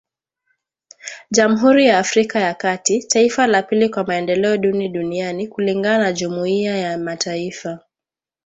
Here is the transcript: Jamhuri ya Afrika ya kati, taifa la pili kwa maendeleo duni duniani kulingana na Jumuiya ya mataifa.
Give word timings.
Jamhuri 1.31 1.87
ya 1.87 1.99
Afrika 1.99 2.39
ya 2.39 2.53
kati, 2.53 3.03
taifa 3.03 3.47
la 3.47 3.63
pili 3.63 3.89
kwa 3.89 4.03
maendeleo 4.03 4.57
duni 4.57 4.89
duniani 4.89 5.47
kulingana 5.47 6.03
na 6.03 6.13
Jumuiya 6.13 6.77
ya 6.77 6.97
mataifa. 6.97 7.79